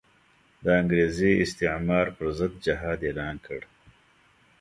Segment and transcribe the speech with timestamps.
[0.63, 3.61] د انګریزي استعمار پر ضد جهاد اعلان کړ.